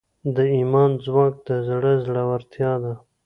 د 0.35 0.37
ایمان 0.55 0.91
ځواک 1.03 1.33
د 1.47 1.49
زړه 1.67 1.93
زړورتیا 2.05 2.71
ده. 2.83 2.93